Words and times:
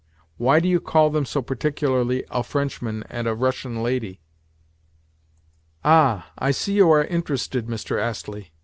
Why 0.37 0.59
do 0.59 0.67
you 0.67 0.79
call 0.79 1.11
them 1.11 1.25
so 1.27 1.43
particularly 1.43 2.23
a 2.31 2.41
'Frenchman' 2.41 3.03
and 3.07 3.27
a 3.27 3.35
'Russian 3.35 3.83
lady'?" 3.83 4.19
"Ah, 5.83 6.31
I 6.39 6.49
see 6.49 6.73
you 6.73 6.89
are 6.91 7.03
interested, 7.05 7.67
Mr. 7.67 8.01
Astley. 8.01 8.51